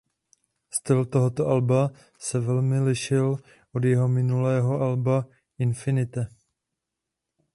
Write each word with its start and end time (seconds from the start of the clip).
Styl 0.71 1.05
tohoto 1.05 1.47
alba 1.47 1.89
se 2.19 2.39
velmi 2.39 2.79
lišil 2.79 3.37
od 3.71 3.83
jeho 3.83 4.07
minulého 4.07 4.81
alba 4.81 5.25
"Infinite". 5.57 6.27